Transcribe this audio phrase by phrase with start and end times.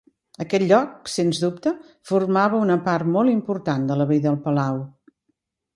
[0.43, 1.73] Aquest lloc, sens dubte,
[2.13, 4.83] formava una part molt important de la vida al palau.